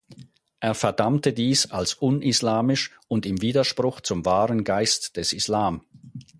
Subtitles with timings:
[0.59, 5.83] Er verdammte dies als unislamisch und im Widerspruch zum wahren Geist des Islam.